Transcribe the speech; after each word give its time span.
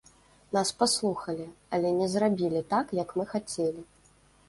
Нас 0.55 0.71
паслухалі, 0.79 1.47
але 1.77 1.93
не 1.99 2.09
зрабілі 2.17 2.67
так, 2.75 2.99
як 3.05 3.17
мы 3.19 3.31
хацелі. 3.37 3.91